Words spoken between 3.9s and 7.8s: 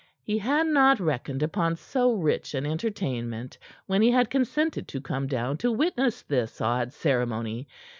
he had consented to come down to witness this odd ceremony.